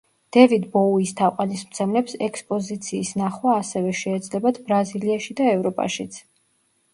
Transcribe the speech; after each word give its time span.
დევიდ 0.35 0.63
ბოუის 0.75 1.11
თაყვანისმცემლებს 1.19 2.17
ექსპოზიციის 2.27 3.11
ნახვა 3.21 3.53
ასევე 3.59 3.93
შეეძლებათ 4.01 4.59
ბრაზილიაში 4.71 5.39
და 5.43 5.47
ევროპაშიც. 5.53 6.19